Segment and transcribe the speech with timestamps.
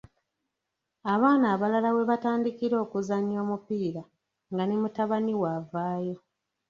[1.13, 4.03] Abaana abalala we batandikira okuzannya omupiira
[4.51, 6.17] nga ne mutabani wo avaayo.